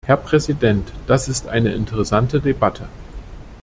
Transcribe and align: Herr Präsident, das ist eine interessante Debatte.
Herr 0.07 0.17
Präsident, 0.17 0.91
das 1.05 1.27
ist 1.27 1.47
eine 1.47 1.73
interessante 1.75 2.41
Debatte. 2.41 2.87